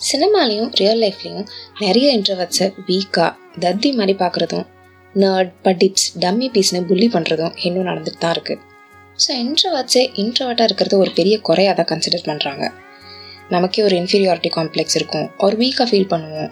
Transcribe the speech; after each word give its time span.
சினிமாலையும் 0.00 0.70
real 0.80 1.02
லைஃப்லையும் 1.02 1.46
நிறைய 1.80 2.06
இன்ட்ரவர்ட்ஸை 2.18 2.66
வீக்காக 2.88 3.30
தத்தி 3.60 3.90
மாதிரி 3.92 4.14
பார்க்குறதும் 4.18 4.66
நர்ட் 5.14 5.52
படிப்ஸ் 5.64 6.06
டம்மி 6.18 6.48
பீஸ்னு 6.54 6.80
புள்ளி 6.84 7.08
பண்ணுறதும் 7.08 7.54
இன்னும் 7.62 7.88
நடந்துட்டு 7.90 8.18
தான் 8.18 8.34
இருக்குது 8.36 8.62
ஸோ 9.18 9.30
இன்ட்ரவர்ட்ஸே 9.44 10.02
இன்ட்ரவர்ட்டாக 10.22 10.64
இருக்கிறது 10.64 10.96
ஒரு 10.98 11.10
பெரிய 11.10 11.34
குறையாக 11.40 11.74
தான் 11.76 11.90
கன்சிடர் 11.92 12.26
பண்ணுறாங்க 12.26 12.64
நமக்கே 13.50 13.82
ஒரு 13.82 13.94
இன்ஃபீரியாரிட்டி 14.00 14.50
காம்ப்ளெக்ஸ் 14.50 14.96
இருக்கும். 14.96 15.26
ஒரு 15.38 15.56
வீக்காக 15.56 15.86
ஃபீல் 15.90 16.10
பண்ணுவோம். 16.12 16.50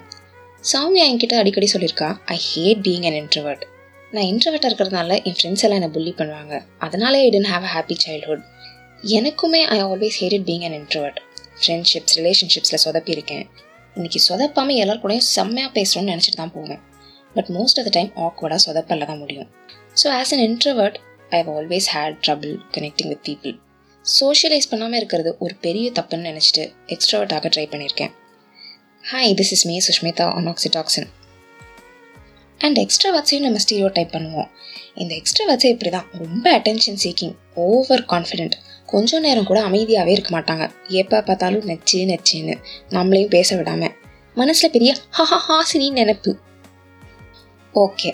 சௌமியா 0.63 1.05
என்கிட்ட 1.11 1.35
அடிக்கடி 1.41 1.67
சொல்லியிருக்கா 1.73 2.09
I 2.25 2.37
hate 2.49 2.83
being 2.87 3.05
an 3.09 3.17
introvert 3.21 3.63
நான் 4.11 4.27
இன்ட்ரவர்ட்டாக 4.31 4.69
இருக்கிறதுனால 4.71 5.11
என் 5.23 5.37
ஃப்ரெண்ட்ஸ் 5.37 5.63
எல்லாம் 5.65 5.79
என்னை 5.79 5.91
புள்ளி 5.95 6.13
பண்ணுவாங்க. 6.19 6.55
அதனாலே 6.77 7.21
I 7.25 7.29
didn't 7.35 7.51
have 7.53 7.63
a 7.63 7.71
happy 7.75 7.95
childhood 8.05 8.43
எனக்குமே 9.17 9.61
I 9.75 9.79
always 9.87 10.19
hate 10.23 10.45
being 10.49 10.65
an 10.69 10.77
introvert 10.79 11.19
friendships 11.59 12.15
ரிலேஷன்ஷிப்ஸில் 12.19 12.83
சொதப்பியிருக்கேன். 12.85 13.45
இன்னைக்கு 13.95 14.19
சொதப்பாமல் 14.29 14.79
எல்லார் 14.83 15.01
கூடயும் 15.03 15.27
செம்மையாக 15.35 15.71
பேசணும்னு 15.77 16.11
நினச்சிட்டு 16.13 16.39
தான் 16.41 16.53
போவேன். 16.57 16.81
But 17.35 17.49
most 17.57 17.79
of 17.79 17.87
the 17.87 17.91
time 17.97 18.11
ஆக்வர்டாக 18.27 18.61
சொதப்பல்ல 18.65 19.07
தான் 19.11 19.21
முடியும். 19.23 19.49
So 20.01 20.05
as 20.19 20.33
an 20.35 20.43
introvert 20.49 20.97
I 21.35 21.39
have 21.41 21.51
always 21.59 21.87
had 21.95 22.17
trouble 22.25 22.53
connecting 22.75 23.11
with 23.13 23.23
people 23.29 23.55
socialise 24.05 24.69
பண்ணாமல் 24.71 24.99
இருக்கிறது 24.99 25.31
ஒரு 25.43 25.53
பெரிய 25.65 25.87
தப்புன்னு 25.97 26.29
நினச்சிட்டு 26.31 26.63
எக்ஸ்ட்ராவர்ட்டாக 26.95 27.51
ட்ரை 27.55 27.65
பண்ணியிருக்கேன். 27.73 28.13
Hi 29.11 29.35
this 29.39 29.53
is 29.55 29.65
me 29.69 29.75
Sushmita 29.87 30.25
on 30.37 30.49
oxytocin 30.53 31.09
and 32.61 32.77
எக்ஸ்ட்ராவர்ட்ஸையும் 32.83 33.45
நம்ம 33.45 33.59
ஸ்டீரியோ 33.63 33.87
டைப் 33.95 34.13
பண்ணுவோம். 34.15 34.49
இந்த 35.01 35.11
எக்ஸ்ட்ராவர்ட்ஸே 35.19 35.69
இப்படி 35.73 35.91
தான் 35.95 36.09
ரொம்ப 36.21 36.45
அட்டென்ஷன் 36.57 36.99
சீக்கிங் 37.05 37.33
ஓவர் 37.67 38.03
கான்ஃபிடென்ட் 38.11 38.55
கொஞ்சம் 38.93 39.23
நேரம் 39.25 39.49
கூட 39.49 39.59
அமைதியாகவே 39.69 40.13
இருக்க 40.15 40.31
மாட்டாங்க. 40.37 40.65
எப்போ 41.01 41.19
பார்த்தாலும் 41.27 41.67
நச்சு 41.71 41.99
நச்சுன்னு 42.11 42.55
நம்மளையும் 42.95 43.33
பேச 43.35 43.55
விடாமல் 43.59 43.93
மனசில் 44.41 44.73
பெரிய 44.75 44.91
ஹஹா 45.17 45.37
ஹாசினி 45.47 45.87
நினைப்பு. 45.99 46.31
ஓகே. 47.73 48.09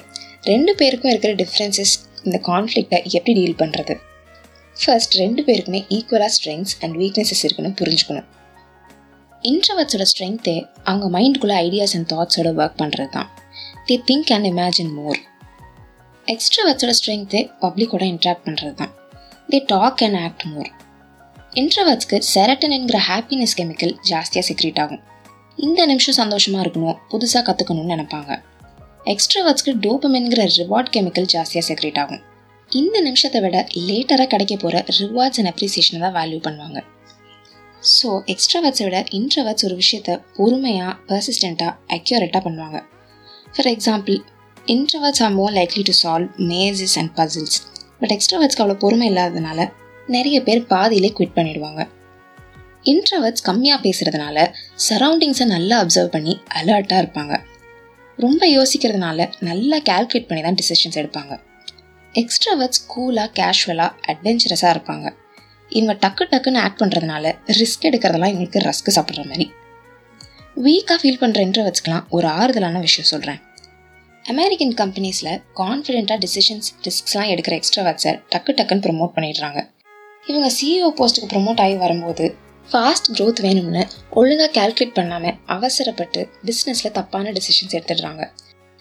ரெண்டு 0.52 0.72
பேருக்கும் 0.80 1.12
இருக்கிற 1.12 1.32
டிஃப்ரென்சஸ் 1.42 1.94
இந்த 2.26 2.38
கான்ஃப்ளிக்டை 2.50 3.00
எப்படி 3.18 3.34
டீல் 3.40 3.60
பண்ணுறது 3.62 3.96
ஃபர்ஸ்ட் 4.78 5.16
ரெண்டு 5.22 5.42
பேருக்குமே 5.48 5.80
ஈக்குவலாக 5.96 6.32
ஸ்ட்ரெங்க்ஸ் 6.36 6.76
அண்ட் 6.84 6.96
வீக்னஸஸ் 7.02 7.44
இருக்குன்னு 7.46 7.72
புரிஞ்சுக்கணும். 7.82 8.28
இன்ட்ரவர்ட்ஸோட 9.44 10.06
ஸ்ட்ரென்த்தே 10.12 10.56
அவங்க 10.90 11.08
மைண்டுக்குள்ளே 11.16 11.58
ஐடியாஸ் 11.68 11.96
அண்ட் 11.98 12.10
தாட்ஸோட 12.14 12.50
ஒர்க் 12.62 12.80
பண்ணுறது 12.82 13.12
தான் 13.18 13.30
the 13.90 13.98
think 14.10 14.32
and 14.36 14.50
imagine 14.54 14.94
more 15.00 15.20
எக்ஸ்ட்ராவர்ட்ஸோட 16.28 16.94
ஸ்ட்ரென்த்தே 17.02 17.42
பப்ளிக்கோட 17.64 18.06
இன்ட்ராக்ட் 18.14 18.46
பண்ணுறது 18.48 18.74
தான் 18.76 18.94
they 19.50 19.60
talk 19.72 20.02
and 20.06 20.18
act 20.26 20.44
more 20.50 20.68
இன்ட்ரவர்ட்ஸ்க்கு 21.60 22.18
serotonin 22.34 22.74
என்கிற 22.76 22.98
ஹாப்பினஸ் 23.08 23.56
கெமிக்கல் 23.60 23.94
ஜாஸ்தியாக 24.10 24.44
செக்ரேட் 24.50 24.80
ஆகும். 24.84 25.02
இந்த 25.58 25.86
நிமிஷம் 25.92 26.18
சந்தோஷமாக 26.20 26.64
இருக்கணும் 26.66 26.98
புதுசாக 27.12 27.42
கற்றுக்கணும்னு 27.48 27.94
நினைப்பாங்க. 27.96 28.32
எக்ஸ்ட்ராவர்ட்ஸ்க்கு 29.14 29.74
டோபமென்கிற 29.86 30.44
ரிவார்ட் 30.58 30.92
கெமிக்கல் 30.96 31.28
ஜாஸ்தியாக 31.34 31.66
செக்ரேட் 31.70 32.00
ஆகும். 32.04 32.22
இந்த 32.72 32.96
நிமிஷத்தை 33.08 33.42
விட 33.46 33.58
லேட்டராக 33.88 34.30
கிடைக்க 34.34 34.56
போகிற 34.64 34.84
ரிவார்ட்ஸ் 35.00 35.42
அண்ட் 35.42 35.52
அப்ரிசியேஷனை 35.52 36.02
தான் 36.06 36.16
வேல்யூ 36.20 36.40
பண்ணுவாங்க. 36.48 36.80
ஸோ 37.96 38.10
எக்ஸ்ட்ராவர்ட்ஸை 38.34 38.86
விட 38.90 39.02
இன்ட்ரவர்ட்ஸ் 39.20 39.66
ஒரு 39.70 39.78
விஷயத்த 39.82 40.20
பொறுமையாக 40.38 40.94
பர்சிஸ்டண்ட்டாக 41.10 41.74
அக்யூரேட்டாக 41.98 42.44
பண்ணுவாங்க. 42.48 42.80
For 43.54 43.72
example 43.76 44.20
introverts 44.76 45.24
are 45.26 45.36
more 45.40 45.54
likely 45.60 45.86
to 45.92 45.96
solve 46.04 46.32
mazes 46.54 46.98
and 47.02 47.14
puzzles 47.20 47.60
but 48.00 48.14
எக்ஸ்ட்ராவர்ட்ஸ்க்கு 48.16 48.64
அவ்வளோ 48.64 48.74
பொறுமை 48.74 49.14
இல்லாததுனால 49.14 49.70
நிறைய 50.08 50.44
பேர் 50.44 50.66
பாதியிலே 50.66 51.14
குவிட் 51.18 51.38
பண்ணிடுவாங்க. 51.38 51.88
இன்ட்ரவர்ட்ஸ் 52.84 53.46
கம்மியாக 53.48 53.80
பேசுகிறதுனால 53.86 54.52
சரௌண்டிங்ஸை 54.90 55.46
நல்லா 55.46 55.84
அப்சர்வ் 55.84 56.06
பண்ணி 56.06 56.42
அலர்ட்டாக 56.54 57.04
இருப்பாங்க. 57.04 57.40
ரொம்ப 58.18 58.48
யோசிக்கிறதுனால 58.48 59.30
நல்லா 59.40 59.78
கேல்குலேட் 59.78 60.28
பண்ணி 60.28 60.44
தான் 60.44 60.58
டிசிஷன்ஸ் 60.62 61.00
எடுப்பாங்க. 61.02 61.40
எக்ஸ்ட்ராவர்ட்ஸ் 62.16 62.82
கூலாக 62.96 63.30
கேஷுவலாக 63.40 63.92
அட்வென்ச்சரஸாக 64.08 64.74
இருப்பாங்க. 64.76 65.08
இவங்க 65.70 65.94
டக்கு 66.08 66.24
டக்குன்னு 66.32 66.58
ஆக்ட் 66.58 66.82
பண்ணுறதுனால 66.82 67.36
ரிஸ்க் 67.48 67.88
எடுக்கிறதெல்லாம் 67.90 68.32
இவங்களுக்கு 68.34 68.66
ரஸ்க்கு 68.70 68.96
சாப்பிட்ற 68.96 69.26
மாதிரி. 69.26 69.52
வீக்காக 70.64 70.98
ஃபீல் 71.02 71.22
பண்ணுற 71.22 71.40
இன்ட்ரவர்ட்ஸ்க்கெலாம் 71.48 72.08
ஒரு 72.10 72.28
ஆறுதலான 72.28 72.80
விஷயம் 72.80 73.10
சொல்கிறேன் 73.10 73.40
அமெரிக்கன் 74.32 74.74
கம்பெனிஸில் 74.80 75.38
கான்ஃபிடென்ட்டாக 75.60 76.18
டிசிஷன்ஸ் 76.24 76.68
ரிஸ்க்ஸ்லாம் 76.86 77.30
எடுக்கிற 77.34 77.54
எக்ஸ்ட்ராவர்ட்ஸை 77.60 78.12
டக்கு 78.34 78.52
டக்குன்னு 78.58 78.84
ப்ரொமோட் 78.86 79.14
பண்ணிடுறாங்க. 79.16 79.60
இவங்க 80.26 80.48
சிஇஓ 80.58 80.90
போஸ்ட்டுக்கு 81.00 81.30
ப்ரொமோட் 81.34 81.62
ஆகி 81.64 81.76
வரும்போது 81.76 82.26
ஃபாஸ்ட் 82.72 83.08
க்ரோத் 83.18 83.42
வேணும்னு 83.46 83.84
ஒழுங்காக 84.20 84.50
கால்குலேட் 84.58 84.94
பண்ணாமல் 84.94 85.38
அவசரப்பட்டு 85.56 86.22
பிஸ்னஸில் 86.50 86.96
தப்பான 86.98 87.32
டிசிஷன்ஸ் 87.38 87.76
எடுத்துடுறாங்க. 87.78 88.24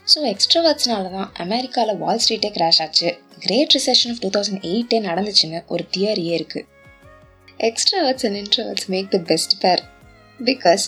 ஸோ 0.07 0.19
எக்ஸ்ட்ராவர்ட்ஸ்னால 0.33 1.11
தான் 1.17 1.31
அமெரிக்காவில் 1.47 2.01
வால் 2.03 2.23
ஸ்ட்ரீட்டே 2.27 2.51
கிராஷ் 2.59 2.83
ஆச்சு. 2.87 3.09
Great 3.47 3.75
recession 3.79 4.13
of 4.15 4.21
two 4.25 4.31
thousand 4.37 4.63
எயிட்டே 4.73 5.01
நடந்துச்சுன்னு 5.09 5.63
ஒரு 5.67 5.87
தியரியே 5.97 6.35
இருக்குது 6.41 6.67
extroverts 7.71 8.27
and 8.29 8.41
introverts 8.45 8.89
make 8.97 9.11
the 9.11 9.21
best 9.33 9.57
pair 9.65 9.83
because 10.41 10.85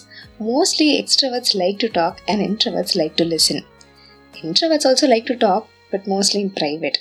mostly 0.50 0.90
extroverts 1.02 1.56
like 1.62 1.76
to 1.76 1.90
talk 1.92 2.20
and 2.26 2.42
introverts 2.50 2.96
like 3.02 3.14
to 3.14 3.24
listen 3.24 3.62
introverts 4.42 4.88
also 4.88 5.06
like 5.14 5.28
to 5.30 5.34
talk 5.38 5.66
but 5.90 6.06
mostly 6.06 6.36
in 6.36 6.52
private 6.60 6.98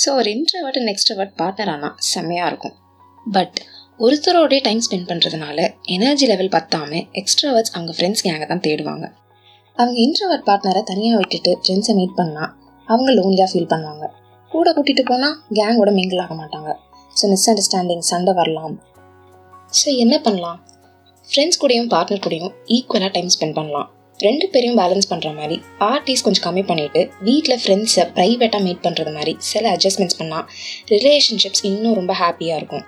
so 0.00 0.08
ஒரு 0.08 0.30
introvert 0.30 0.78
and 0.80 0.90
extrovert 0.92 1.32
partner 1.38 1.68
ஆனால் 1.68 1.94
செம்மையாக 1.96 2.50
இருக்கும். 2.50 2.74
But 3.32 3.60
ஒருத்தரோடய 3.98 4.60
time 4.62 4.82
spend 4.90 5.08
பண்ணுறதுனால 5.10 5.74
energy 5.82 6.26
level 6.26 6.48
பத்தாமல் 6.48 7.04
எக்ஸ்ட்ராவர்ட்ஸ் 7.12 7.72
அவங்க 7.72 7.92
friends 7.96 8.24
கேங்கை 8.24 8.46
தான் 8.46 8.60
தேடுவாங்க. 8.60 9.06
அவங்க 9.74 9.98
இன்ட்ரவர்ட் 10.00 10.46
பார்ட்னரை 10.46 10.82
தனியாக 10.82 11.16
விட்டுட்டு 11.16 11.58
ஃப்ரெண்ட்ஸை 11.62 11.94
மீட் 11.94 12.16
பண்ணால் 12.16 12.50
அவங்க 12.86 13.12
லோன்லியாக 13.12 13.50
ஃபீல் 13.52 13.70
பண்ணுவாங்க. 13.74 14.06
கூட 14.48 14.72
கூட்டிகிட்டு 14.72 15.04
போனால் 15.04 15.36
கேங்கோட 15.54 15.90
மிங்கிள் 15.90 16.20
ஆக 16.20 16.34
மாட்டாங்க. 16.34 16.74
ஸோ 17.22 17.28
மிஸ் 17.28 17.50
அண்டர்ஸ்டாண்டிங் 17.50 17.98
சண்டை 17.98 18.34
வரலாம். 18.34 18.82
ஸோ 19.70 19.96
என்ன 19.96 20.18
பண்ணலாம்? 20.18 20.66
ஃப்ரெண்ட்ஸ் 21.28 21.60
கூடயும் 21.60 21.90
பார்ட்னர் 21.94 22.24
கூடயும் 22.26 22.52
ஈக்குவலாக 22.66 23.10
டைம் 23.12 23.30
ஸ்பெண்ட் 23.40 23.54
பண்ணலாம். 23.54 23.90
ரெண்டு 24.24 24.46
பேரையும் 24.52 24.78
பேலன்ஸ் 24.80 25.08
பண்ணுற 25.10 25.28
மாதிரி 25.38 25.56
பார்ட்டிஸ் 25.82 26.24
கொஞ்சம் 26.26 26.44
கம்மி 26.46 26.62
பண்ணிவிட்டு 26.70 27.00
வீட்டில் 27.28 27.60
ஃப்ரெண்ட்ஸை 27.62 28.04
ப்ரைவேட்டாக 28.16 28.62
மீட் 28.66 28.82
பண்ணுறது 28.86 29.12
மாதிரி 29.16 29.32
சில 29.50 29.64
அட்ஜஸ்ட்மெண்ட்ஸ் 29.74 30.18
பண்ணால் 30.20 30.46
ரிலேஷன்ஷிப்ஸ் 30.94 31.64
இன்னும் 31.70 31.96
ரொம்ப 32.00 32.14
ஹாப்பியாக 32.22 32.60
இருக்கும். 32.60 32.84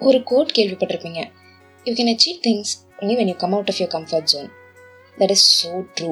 ஒரு 0.00 0.18
கோட் 0.30 0.54
கேள்விப்பட்டிருப்பீங்க. 0.58 1.20
You 1.86 1.92
can 2.00 2.12
achieve 2.14 2.38
things 2.46 2.72
only 3.00 3.16
when 3.20 3.30
you 3.32 3.36
come 3.44 3.54
out 3.58 3.70
of 3.72 3.80
your 3.82 3.92
comfort 3.96 4.28
zone 4.32 4.48
that 5.20 5.34
is 5.36 5.46
so 5.60 5.72
true 5.98 6.10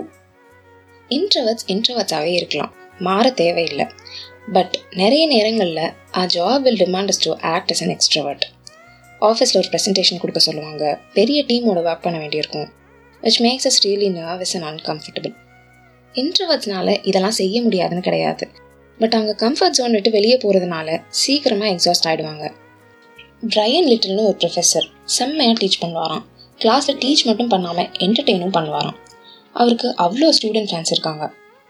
introverts 1.19 1.67
இன்ட்ரவர்ட்ஸாகவே 1.75 2.33
இருக்கலாம். 2.41 2.73
மாற 3.09 3.25
தேவையில்லை. 3.43 3.87
பட் 4.57 4.75
நிறைய 5.03 5.25
நேரங்களில் 5.35 5.85
a 6.21 6.23
job 6.37 6.65
will 6.67 6.81
demand 6.85 7.21
to 7.27 7.33
act 7.55 7.73
as 7.75 7.83
an 7.85 7.93
extrovert 7.97 8.45
ஆஃபீஸில் 9.23 9.59
ஒரு 9.61 9.69
ப்ரெசன்டேஷன் 9.73 10.21
கொடுக்க 10.23 10.41
சொல்லுவாங்க. 10.47 10.85
பெரிய 11.19 11.39
டீமோட 11.51 11.79
ஒர்க் 11.89 12.07
பண்ண 12.07 12.17
வேண்டியிருக்கும். 12.23 12.69
Which 13.25 13.41
makes 13.45 13.67
us 13.69 13.81
really 13.87 14.09
nervous 14.19 14.53
and 14.57 14.67
uncomfortable 14.71 15.35
இன்ட்ரவர்ட்ஸ்னால 16.15 16.97
இதெல்லாம் 17.09 17.37
செய்ய 17.39 17.57
முடியாதுன்னு 17.67 18.03
கிடையாது. 18.09 18.45
பட் 19.01 19.15
அவங்க 19.19 19.33
கம்ஃபர்ட் 19.45 19.77
ஜோன் 19.79 19.95
விட்டு 19.97 20.11
வெளியே 20.17 20.37
போகிறதுனால 20.43 20.97
சீக்கிரமாக 21.21 21.71
எக்ஸாஸ்ட் 21.75 22.07
ஆகிடுவாங்க 22.11 22.45
ட்ரையன் 23.55 23.89
லிட்டில்னு 23.93 24.27
ஒரு 24.29 24.37
ப்ரொஃபஸர் 24.43 24.87
செம்மையாக 25.17 25.57
டீச் 25.61 25.79
பண்ணுவாராம். 25.85 26.25
கிளாஸில் 26.61 27.01
டீச் 27.05 27.25
மட்டும் 27.29 27.51
பண்ணாமல் 27.55 27.89
என்டர்டெயினும் 28.07 28.55
பண்ணுவாராம். 28.59 28.99
அவருக்கு 29.61 29.89
அவ்வளோ 30.05 30.29
ஸ்டூடெண்ட் 30.37 30.71
ஃபேன்ஸ் 30.71 30.93
இருக்காங்க. 30.95 31.25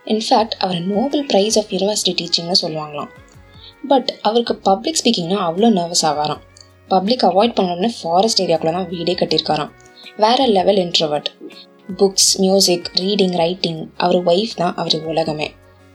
இன்ஃபேக்ட் 0.07 0.57
அவர் 0.65 0.81
நோபல் 0.93 1.25
ப்ரைஸ் 1.31 1.57
ஆஃப் 1.61 1.73
யூனிவர்சிட்டி 1.75 2.15
டீச்சிங்னு 2.21 2.59
சொல்லுவாங்களாம். 2.65 3.11
பட் 3.93 4.11
அவருக்கு 4.29 4.57
பப்ளிக் 4.69 5.01
ஸ்பீக்கிங்னா 5.01 5.39
அவ்வளோ 5.49 5.71
நர்வஸ் 5.79 6.05
ஆவாராம். 6.11 6.43
பப்ளிக் 6.95 7.25
அவாய்ட் 7.31 7.57
பண்ணணும்னு 7.59 7.91
ஃபாரஸ்ட் 7.99 8.43
ஏரியாக்குள்ள 8.47 8.73
தான் 8.79 8.91
வீடே 8.95 9.17
கட்டியிருக்காராம். 9.23 9.73
வேற 10.17 10.47
level 10.47 10.77
introvert 10.77 11.29
books 11.97 12.29
music 12.37 12.91
reading 13.01 13.37
writing 13.37 13.81
அவர் 13.97 14.19
ஒய்ஃப் 14.25 14.55
தான் 14.57 14.75
அவர் 14.77 15.07
உலகமே. 15.07 15.49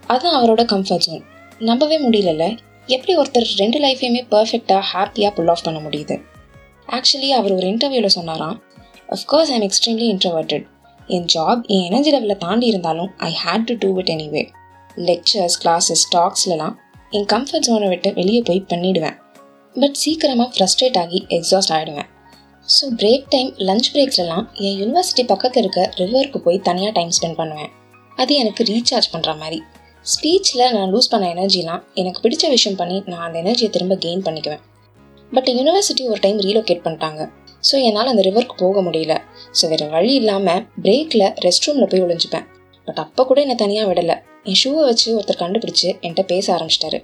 அதுதான் 0.07 0.35
அவரோட 0.39 0.61
கம்ஃபர்ட் 0.71 1.05
ஜோன் 1.05 1.23
நம்பவே 1.59 1.97
முடியலல்ல? 2.07 2.57
எப்படி 2.85 3.13
ஒருத்தர் 3.17 3.47
ரெண்டு 3.57 3.79
லைஃபையுமே 3.79 4.21
பர்ஃபெக்டாக 4.31 4.83
ஹாப்பியாக 4.93 5.29
புல் 5.29 5.47
ஆஃப் 5.47 5.63
பண்ண 5.63 5.79
முடியுது? 5.79 6.15
ஆக்சுவலி 6.87 7.29
அவர் 7.29 7.51
ஒரு 7.51 7.67
இன்டர்வியூவில் 7.67 8.15
சொன்னாராம் 8.17 8.57
of course 9.09 9.51
I'm 9.55 9.65
extremely 9.67 10.07
introverted 10.13 10.65
N 11.07 11.25
job 11.33 11.61
என் 11.65 11.83
எனர்ஜி 11.83 12.11
லெவலில் 12.17 12.37
தாண்டி 12.37 12.65
இருந்தாலும் 12.65 13.11
I 13.17 13.31
hate 13.45 13.63
to 13.63 13.75
do 13.79 13.97
it 13.97 14.07
anyway 14.07 14.43
lectures 14.95 15.57
classes 15.63 16.05
டாக்ஸ்லலாம் 16.11 16.75
என் 17.09 17.25
கம்ஃபர்ட் 17.33 17.67
ஜோனை 17.67 17.87
விட்டு 17.87 18.13
வெளியே 18.13 18.41
போய் 18.41 18.65
பண்ணிடுவேன். 18.67 19.17
பட் 19.75 19.93
சீக்கிரமாக 19.93 20.49
ஃப்ரஸ்ட்ரேட் 20.55 20.99
ஆகி 20.99 21.25
எக்ஸாஸ்ட் 21.29 21.73
ஆகிடுவேன் 21.77 22.09
ஸோ 22.75 22.85
பிரேக் 22.99 23.23
டைம் 23.33 23.49
லஞ்ச் 23.67 23.87
பிரேக்ஸ்லாம் 23.93 24.45
என் 24.65 24.75
யூனிவர்சிட்டி 24.81 25.23
பக்கத்தில் 25.31 25.63
இருக்க 25.63 25.81
ரிவருக்கு 25.99 26.39
போய் 26.45 26.57
தனியாக 26.67 26.93
டைம் 26.97 27.13
ஸ்பெண்ட் 27.17 27.37
பண்ணுவேன். 27.39 27.71
அது 28.17 28.33
எனக்கு 28.41 28.61
ரீசார்ஜ் 28.69 29.09
பண்ணுற 29.13 29.31
மாதிரி. 29.41 29.59
ஸ்பீச்சில் 30.05 30.63
நான் 30.75 30.91
லூஸ் 30.93 31.09
பண்ண 31.13 31.25
எனர்ஜிலாம் 31.35 31.81
எனக்கு 32.01 32.19
பிடிச்ச 32.25 32.43
விஷயம் 32.55 32.77
பண்ணி 32.81 32.97
நான் 33.11 33.25
அந்த 33.27 33.37
எனர்ஜியை 33.43 33.69
திரும்ப 33.75 33.95
கெயின் 34.05 34.23
பண்ணிக்குவேன். 34.27 34.63
பட் 35.31 35.49
யூனிவர்சிட்டி 35.57 36.05
ஒரு 36.11 36.19
டைம் 36.25 36.39
ரீலோகேட் 36.47 36.85
பண்ணிட்டாங்க. 36.85 37.21
ஸோ 37.69 37.75
என்னால் 37.87 38.11
அந்த 38.13 38.23
ரிவருக்கு 38.29 38.55
போக 38.63 38.81
முடியல. 38.87 39.15
ஸோ 39.57 39.69
வேறு 39.73 39.89
வழி 39.95 40.13
இல்லாமல் 40.21 40.61
பிரேக்கில் 40.85 41.27
ரெஸ்ட் 41.47 41.67
ரூமில் 41.67 41.91
போய் 41.93 42.05
ஒழிஞ்சுப்பேன் 42.05 42.47
பட் 42.87 43.03
அப்போ 43.05 43.21
கூட 43.29 43.39
என்னை 43.45 43.57
தனியாக 43.65 43.87
விடலை. 43.89 44.15
என் 44.49 44.61
ஷூவை 44.63 44.83
வச்சு 44.89 45.07
ஒருத்தர் 45.17 45.43
கண்டுபிடிச்சு 45.43 45.89
என்கிட்ட 46.03 46.25
பேச 46.33 46.45
ஆரம்பிச்சிட்டாரு. 46.55 46.99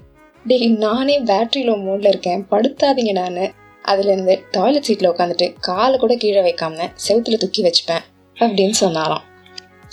டேய் 0.45 0.67
நானே 0.87 1.17
பேட்ரி 1.29 1.61
லோ 1.67 1.75
மோடில் 1.85 2.11
இருக்கேன். 2.13 2.41
படுத்தாதீங்க 2.53 3.13
நான். 3.21 3.45
அதுலேருந்து 3.91 4.35
டாய்லெட் 4.51 4.87
சீட்டில் 4.89 5.11
உட்காந்துட்டு 5.11 5.47
காலை 5.59 5.95
கூட 5.97 6.15
கீழே 6.15 6.41
வைக்காம 6.41 6.89
செவுத்துல 7.07 7.37
தூக்கி 7.37 7.63
வச்சுப்பேன் 7.67 8.03
அப்படின்னு 8.37 8.75
சொன்னாராம் 8.83 9.23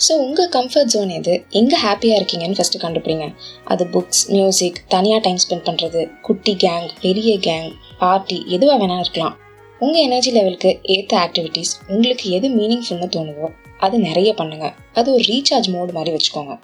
ஸோ 0.05 0.13
உங்கள் 0.25 0.49
கம்ஃபர்ட் 0.49 0.91
ஜோன் 0.93 1.09
எது? 1.09 1.33
எங்கே 1.49 1.77
ஹாப்பியாக 1.83 2.19
இருக்கீங்கன்னு 2.19 2.57
ஃபஸ்ட்டு 2.59 2.81
கண்டுபிடிங்க. 2.83 3.25
அது 3.63 3.83
புக்ஸ் 3.85 4.23
மியூசிக் 4.29 4.79
தனியாக 4.87 5.21
டைம் 5.21 5.39
ஸ்பெண்ட் 5.43 5.65
பண்ணுறது 5.67 6.01
குட்டி 6.21 6.53
கேங் 6.55 6.87
பெரிய 7.01 7.31
கேங் 7.37 7.69
பார்ட்டி 7.99 8.37
எதுவாக 8.47 8.77
வேணால் 8.83 8.99
இருக்கலாம். 8.99 9.35
உங்கள் 9.79 10.01
எனர்ஜி 10.01 10.31
லெவலுக்கு 10.31 10.71
ஏற்ற 10.95 11.13
ஆக்டிவிட்டீஸ் 11.25 11.71
உங்களுக்கு 11.87 12.29
எது 12.29 12.49
மீனிங்ஃபுல்னு 12.49 13.09
தோணுவோ 13.15 13.49
அது 13.77 13.95
நிறைய 13.99 14.33
பண்ணுங்க. 14.33 14.67
அது 14.93 15.07
ஒரு 15.13 15.23
ரீசார்ஜ் 15.23 15.69
மோடு 15.75 15.91
மாதிரி 15.91 16.13
வச்சுக்கோங்க. 16.15 16.55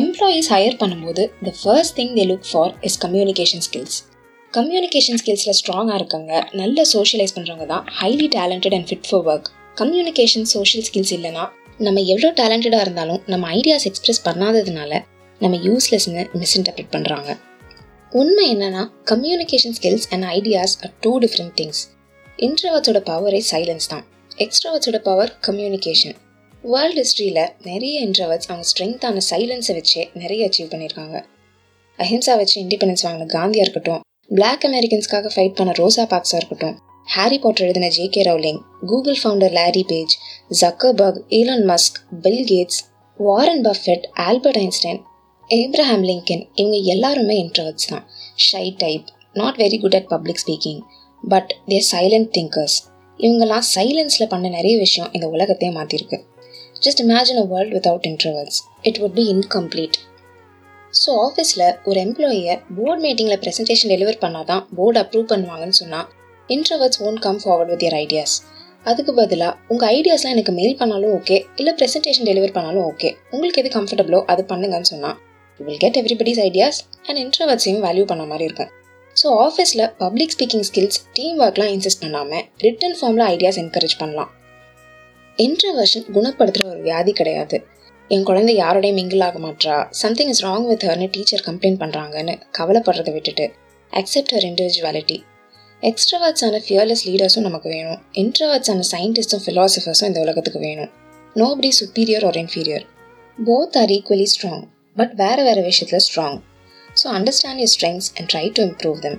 எம்ப்ளாயீஸ் 0.00 0.50
ஹையர் 0.54 0.78
பண்ணும்போது 0.82 1.24
the 1.46 1.52
first 1.62 1.96
thing 2.00 2.14
they 2.18 2.26
look 2.32 2.46
for 2.52 2.72
is 2.80 2.98
communication 3.06 3.64
skills 3.66 3.98
communication 4.56 5.18
ஸ்கில்ஸில் 5.18 5.56
ஸ்ட்ராங்காக 5.58 5.96
இருக்கவங்க 5.98 6.34
நல்ல 6.52 6.84
சோஷியலைஸ் 6.92 7.34
பண்ணுறவங்க 7.36 7.66
தான் 7.66 7.84
highly 7.98 8.26
talented 8.28 8.74
and 8.74 8.88
fit 8.88 9.08
for 9.10 9.24
work 9.26 9.48
communication 9.76 10.46
social 10.52 10.84
skills 10.84 11.12
இல்லைனா 11.12 11.44
நம்ம 11.78 12.00
எவ்வளோ 12.00 12.30
டேலண்டடாக 12.30 12.80
இருந்தாலும் 12.80 13.20
நம்ம 13.26 13.48
ஐடியாஸ் 13.48 13.86
எக்ஸ்பிரஸ் 13.86 14.22
பண்ணாததுனால 14.24 14.92
நம்ம 15.40 15.56
யூஸ்லெஸ்னு 15.56 16.22
மிஸ்இன்டர்பிரட் 16.34 16.90
பண்ணுறாங்க 16.92 17.30
உண்மை 18.12 18.46
என்னன்னா 18.54 18.82
communication 19.04 19.76
skills 19.80 20.06
and 20.10 20.24
ideas 20.24 20.76
are 20.82 20.92
two 21.00 21.12
different 21.18 21.54
things 21.56 21.82
இன்ட்ரவர்ட்ஸோட 22.38 23.00
பவரே 23.06 23.42
சைலன்ஸ் 23.52 23.88
தான். 23.88 24.04
எக்ஸ்ட்ராவர்ட்ஸோட 24.38 24.98
பவர் 25.02 25.32
கம்யூனிகேஷன் 25.40 26.16
வேர்ல்டு 26.64 27.00
ஹிஸ்ட்ரியில் 27.00 27.44
நிறைய 27.64 27.96
இன்ட்ரவர்ட்ஸ் 28.00 28.48
அவங்க 28.48 28.66
ஸ்ட்ரென்த்தான 28.68 29.22
சைலன்ஸை 29.30 29.74
வச்சே 29.74 30.04
நிறைய 30.14 30.48
அச்சீவ் 30.48 30.72
பண்ணியிருக்காங்க 30.72 31.16
அஹிம்சா 31.98 32.36
வச்சு 32.36 32.56
இண்டிபெண்டன்ஸ் 32.62 33.06
வாங்கின 33.06 33.30
காந்தியாக 33.32 33.66
இருக்கட்டும் 33.66 34.02
பிளாக் 34.30 34.64
அமெரிக்கன்ஸ்க்காக 34.64 35.30
ஃபைட் 35.34 35.56
பண்ண 35.56 35.72
ரோசா 35.72 36.04
பாக்ஸாக 36.10 36.36
இருக்கட்டும் 36.36 36.76
ஹாரி 37.08 37.38
பாட்டர் 37.38 37.64
எழுதின 37.64 37.88
J 37.88 38.06
K 38.06 38.22
Rowling 38.22 38.58
Google 38.86 39.18
founder 39.22 39.52
Larry 39.52 39.84
Page 39.88 40.14
Zuckerberg 40.60 41.20
Elon 41.30 41.64
Musk 41.70 41.98
Bill 42.22 42.44
Gates 42.44 42.80
Warren 43.18 43.62
Buffett 43.64 44.06
Albert 44.18 44.56
Einstein 44.56 45.00
Abraham 45.50 46.04
Lincoln 46.04 46.44
இவங்க 46.54 46.76
எல்லாருமே 46.76 47.36
இன்ட்ரவர்ட்ஸ் 47.44 47.86
தான். 47.86 48.04
Shy 48.50 48.74
type 48.78 49.06
not 49.32 49.56
very 49.56 49.80
good 49.80 49.94
at 49.94 50.08
public 50.08 50.42
speaking 50.46 50.80
but 51.24 51.52
they're 51.66 51.86
silent 51.92 52.30
thinkers 52.38 52.76
இவங்கெல்லாம் 53.18 53.66
சைலன்ஸில் 53.74 54.28
பண்ண 54.28 54.48
நிறைய 54.48 54.78
விஷயம் 54.78 55.12
இந்த 55.12 55.28
உலகத்தையே 55.28 55.72
மாற்றிருக்கு 55.72 56.18
just 56.80 57.02
imagine 57.02 57.38
a 57.38 57.44
world 57.44 57.74
without 57.74 58.06
introverts 58.06 58.58
it 58.82 58.98
would 58.98 59.12
be 59.12 59.26
incomplete 59.30 59.96
so 61.00 61.10
ஆஃபீஸில் 61.26 61.66
ஒரு 61.88 61.98
எம்ப்ளாயியை 62.04 62.54
போர்ட் 62.76 63.02
மீட்டிங்கில் 63.04 63.40
ப்ரெசன்டேஷன் 63.44 63.92
டெலிவர் 63.94 64.22
பண்ணால் 64.24 64.48
தான் 64.50 64.62
போர்டு 64.78 65.00
அப்ரூவ் 65.02 65.30
பண்ணுவாங்கன்னு 65.32 65.78
சொன்னால் 65.82 66.06
introverts 66.48 67.00
won't 67.06 67.22
come 67.26 67.40
forward 67.42 67.72
with 67.72 67.84
your 67.86 67.98
ideas 68.04 68.36
அதுக்கு 68.86 69.12
பதிலாக 69.20 69.52
உங்கள் 69.72 69.90
ஐடியாஸ்லாம் 69.96 70.34
எனக்கு 70.36 70.52
மெயில் 70.58 70.76
பண்ணாலும் 70.80 71.12
ஓகே 71.18 71.36
இல்லை 71.60 71.72
ப்ரெசன்டேஷன் 71.78 72.28
டெலிவர் 72.30 72.54
பண்ணாலும் 72.56 72.84
ஓகே 72.90 73.08
உங்களுக்கு 73.32 73.60
எது 73.62 73.70
கம்ஃபர்டபுளோ 73.76 74.20
அது 74.32 74.42
பண்ணுங்கன்னு 74.52 74.90
சொன்னால் 74.92 75.16
you 75.60 75.64
will 75.68 75.82
get 75.84 75.98
everybody's 76.00 76.40
ideas 76.48 76.78
and 77.08 77.18
இன்ட்ரவர்ட்ஸையும் 77.24 77.82
value 77.86 78.04
பண்ண 78.10 78.24
மாதிரி 78.32 78.46
இருக்கும். 78.48 78.70
ஸோ 79.16 79.26
ஆஃபீஸில் 79.46 79.84
பப்ளிக் 80.02 80.34
ஸ்பீக்கிங் 80.34 80.64
ஸ்கில்ஸ் 80.68 80.98
டீம் 81.12 81.38
ஒர்க்லாம் 81.44 81.70
இன்சிஸ்ட் 81.74 82.02
பண்ணாமல் 82.02 82.44
ரிட்டன் 82.64 82.96
ஃபார்மில் 82.98 83.26
ஐடியாஸ் 83.34 83.60
என்கரேஜ் 83.62 83.96
பண்ணலாம். 84.02 84.30
இன்ட்ரவர்ஷன் 85.38 86.06
குணப்படுத்துகிற 86.16 86.66
ஒரு 86.74 86.82
வியாதி 86.88 87.12
கிடையாது. 87.12 87.56
என் 88.14 88.26
குழந்தை 88.28 88.52
யாரோடையும் 88.56 88.98
மிங்கிள் 88.98 89.22
ஆக 89.26 89.38
மாட்டா 89.44 89.76
சம்திங் 90.00 90.28
இஸ் 90.32 90.42
ராங் 90.44 90.66
வித் 90.68 90.84
ஹர்னு 90.88 91.06
டீச்சர் 91.14 91.42
கம்ப்ளைண்ட் 91.46 91.78
பண்ணுறாங்கன்னு 91.80 92.34
கவலைப்படுறதை 92.58 93.12
விட்டுட்டு 93.16 93.46
அக்செப்ட் 93.92 94.34
ஹர் 94.34 94.46
இண்டிவிஜுவாலிட்டி 94.50 95.16
எக்ஸ்ட்ரவர்ட்ஸான 95.82 96.60
ஃபியர்லெஸ் 96.66 97.02
லீடர்ஸும் 97.08 97.46
நமக்கு 97.48 97.68
வேணும். 97.74 97.98
இன்ட்ரவர்ட்ஸான 98.22 98.84
சயின்டிஸ்டும் 98.92 99.42
ஃபிலாசபர்ஸும் 99.44 100.08
இந்த 100.10 100.20
உலகத்துக்கு 100.26 100.60
வேணும். 100.68 100.90
Nobody 101.36 101.70
superior 101.80 102.26
or 102.28 102.38
inferior 102.42 102.84
both 103.38 103.76
are 103.80 103.92
equally 103.96 104.28
strong 104.34 104.64
but 104.96 105.14
வேறு 105.22 105.42
வேறு 105.48 105.62
விஷயத்தில் 105.70 106.04
strong 106.06 106.38
so 107.00 107.06
understand 107.18 107.60
your 107.62 107.72
strengths 107.74 108.08
and 108.16 108.28
try 108.32 108.44
to 108.58 108.62
improve 108.68 108.98
them 109.06 109.18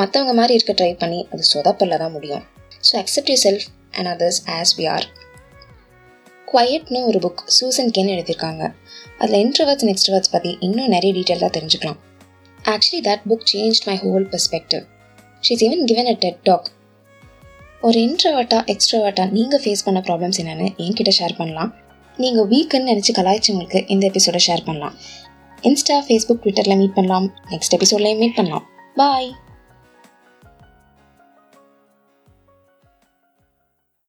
மற்றவங்க 0.00 0.34
மாதிரி 0.40 0.56
இருக்க 0.58 0.74
ட்ரை 0.80 0.92
பண்ணி 1.02 1.20
அது 1.32 1.44
சொதப்பல்ல 1.54 1.98
தான் 2.02 2.14
முடியும். 2.16 2.44
So 2.88 2.94
accept 3.02 3.30
yourself 3.46 3.66
and 3.96 4.10
others 4.14 4.40
as 4.58 4.74
we 4.80 4.86
are 4.96 5.06
குவயட்னு 6.52 7.00
ஒரு 7.08 7.18
புக் 7.24 7.42
சூசன் 7.56 7.92
கேன் 7.96 8.10
எழுதியிருக்காங்க. 8.14 8.64
அதில் 9.18 9.38
இன்ட்ரவர்ட்ஸ் 9.44 9.86
நெக்ஸ்ட் 9.88 10.10
வேர்ட்ஸ் 10.12 10.32
பற்றி 10.34 10.50
இன்னும் 10.60 10.92
நிறைய 10.94 11.10
டீட்டெயிலாக 11.16 11.50
தெரிஞ்சுக்கலாம். 11.56 11.98
Actually 12.72 13.00
that 13.08 13.24
book 13.30 13.46
change 13.52 13.80
my 13.88 13.96
whole 14.04 14.26
perspective 14.32 14.84
she's 15.46 15.64
even 15.66 15.84
given 15.90 16.10
a 16.12 16.16
TED 16.24 16.40
talk 16.48 16.68
ஒரு 17.80 17.98
இன்ட்ரவர்ட்டா 18.00 18.58
எக்ஸ்ட்ரவர்ட்டா 18.72 19.24
நீங்கள் 19.30 19.62
ஃபேஸ் 19.64 19.84
பண்ண 19.84 20.00
ப்ராப்ளம்ஸ் 20.06 20.40
என்னென்னு 20.42 20.68
என்கிட்ட 20.84 21.12
ஷேர் 21.18 21.34
பண்ணலாம். 21.36 21.70
நீங்கள் 22.16 22.48
வீக்குன்னு 22.52 22.90
நினச்சி 22.92 23.12
கலாய்ச்சவங்களுக்கு 23.18 23.80
இந்த 23.86 24.04
எபிசோட 24.10 24.38
ஷேர் 24.46 24.64
பண்ணலாம். 24.64 24.94
இன்ஸ்டா 25.62 25.96
ஃபேஸ்புக் 26.06 26.42
ட்விட்டரில் 26.44 26.78
மீட் 26.80 26.94
பண்ணலாம். 26.94 27.26
நெக்ஸ்ட் 27.50 27.76
எபிசோட்லேயும் 27.76 28.22
மீட் 28.22 28.34
பண்ணலாம். 28.34 28.64
பாய் 28.94 29.30